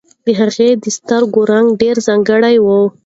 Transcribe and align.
د 0.25 0.27
هغې 0.39 0.69
د 0.83 0.85
سترګو 0.97 1.39
رنګ 1.51 1.67
ډېر 1.81 1.95
ځانګړی 2.07 2.55
و. 2.65 2.67